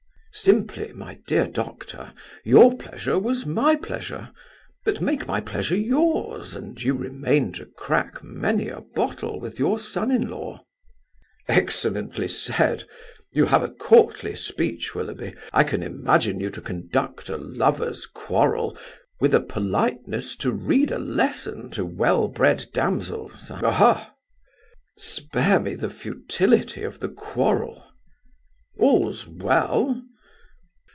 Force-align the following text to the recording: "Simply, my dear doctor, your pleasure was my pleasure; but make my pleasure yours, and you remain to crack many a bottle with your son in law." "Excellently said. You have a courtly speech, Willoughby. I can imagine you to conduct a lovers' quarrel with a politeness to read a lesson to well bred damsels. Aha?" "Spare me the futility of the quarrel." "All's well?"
"Simply, 0.33 0.93
my 0.93 1.19
dear 1.27 1.45
doctor, 1.45 2.13
your 2.45 2.75
pleasure 2.77 3.19
was 3.19 3.45
my 3.45 3.75
pleasure; 3.75 4.31
but 4.85 5.01
make 5.01 5.27
my 5.27 5.41
pleasure 5.41 5.75
yours, 5.75 6.55
and 6.55 6.81
you 6.81 6.93
remain 6.95 7.51
to 7.51 7.65
crack 7.65 8.23
many 8.23 8.69
a 8.69 8.79
bottle 8.79 9.41
with 9.41 9.59
your 9.59 9.77
son 9.77 10.09
in 10.09 10.29
law." 10.29 10.63
"Excellently 11.49 12.29
said. 12.29 12.85
You 13.33 13.47
have 13.47 13.61
a 13.61 13.69
courtly 13.69 14.33
speech, 14.35 14.95
Willoughby. 14.95 15.35
I 15.51 15.63
can 15.65 15.83
imagine 15.83 16.39
you 16.39 16.49
to 16.51 16.61
conduct 16.61 17.27
a 17.29 17.37
lovers' 17.37 18.05
quarrel 18.07 18.77
with 19.19 19.33
a 19.35 19.41
politeness 19.41 20.37
to 20.37 20.51
read 20.53 20.91
a 20.91 20.97
lesson 20.97 21.69
to 21.71 21.83
well 21.85 22.29
bred 22.29 22.67
damsels. 22.73 23.51
Aha?" 23.51 24.15
"Spare 24.97 25.59
me 25.59 25.75
the 25.75 25.89
futility 25.89 26.83
of 26.83 27.01
the 27.01 27.09
quarrel." 27.09 27.83
"All's 28.79 29.27
well?" 29.27 30.03